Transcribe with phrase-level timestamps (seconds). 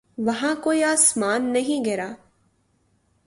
[0.17, 2.11] وہاں کوئی آسمان نہیں گرا۔